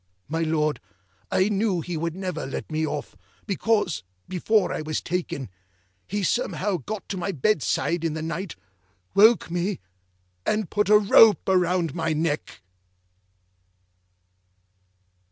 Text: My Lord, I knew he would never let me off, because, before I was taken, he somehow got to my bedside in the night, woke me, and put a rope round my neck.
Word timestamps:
My 0.27 0.41
Lord, 0.41 0.79
I 1.29 1.47
knew 1.49 1.81
he 1.81 1.95
would 1.95 2.15
never 2.15 2.47
let 2.47 2.71
me 2.71 2.87
off, 2.87 3.15
because, 3.45 4.01
before 4.27 4.73
I 4.73 4.81
was 4.81 4.99
taken, 4.99 5.47
he 6.07 6.23
somehow 6.23 6.77
got 6.77 7.07
to 7.09 7.17
my 7.17 7.31
bedside 7.31 8.03
in 8.03 8.15
the 8.15 8.23
night, 8.23 8.55
woke 9.13 9.51
me, 9.51 9.79
and 10.43 10.71
put 10.71 10.89
a 10.89 10.97
rope 10.97 11.41
round 11.47 11.93
my 11.93 12.13
neck. 12.13 12.63